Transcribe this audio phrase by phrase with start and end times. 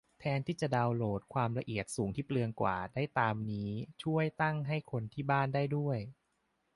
[0.19, 3.69] แทนที่จะโหลดความละเอียดสูงที่เปลืองกว่า ได้ตามนี้
[4.03, 5.97] ช่วยตั้งให้คนที่บ้านได้ด้วย